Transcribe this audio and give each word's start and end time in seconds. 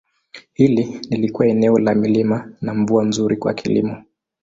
Hili 0.53 1.01
lilikuwa 1.09 1.47
eneo 1.47 1.79
la 1.79 1.95
milima 1.95 2.51
na 2.61 2.73
mvua 2.73 3.03
nzuri 3.03 3.37
kwa 3.37 3.53
kilimo. 3.53 4.03